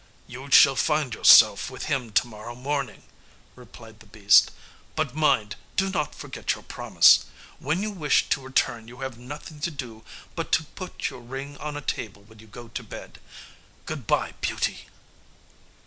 [0.25, 3.03] "You shall find yourself with him to morrow morning,"
[3.55, 4.49] replied the beast;
[4.95, 7.25] "but mind, do not forget your promise.
[7.59, 10.03] When you wish to return you have nothing to do
[10.35, 13.19] but to put your ring on a table when you go to bed.
[13.85, 14.87] Good bye, Beauty!"